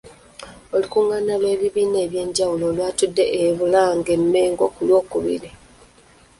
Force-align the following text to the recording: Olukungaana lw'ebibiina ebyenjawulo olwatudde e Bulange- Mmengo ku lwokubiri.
Olukungaana 0.75 1.33
lw'ebibiina 1.41 1.97
ebyenjawulo 2.05 2.63
olwatudde 2.71 3.23
e 3.41 3.41
Bulange- 3.57 4.19
Mmengo 4.21 4.65
ku 4.75 4.81
lwokubiri. 4.87 5.49